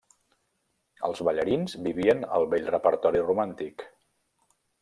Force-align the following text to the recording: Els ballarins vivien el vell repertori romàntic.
Els 1.09 1.21
ballarins 1.27 1.77
vivien 1.89 2.25
el 2.39 2.49
vell 2.55 2.67
repertori 2.77 3.25
romàntic. 3.29 3.89